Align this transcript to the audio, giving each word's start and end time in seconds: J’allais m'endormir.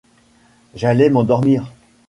J’allais 0.73 1.11
m'endormir. 1.11 1.71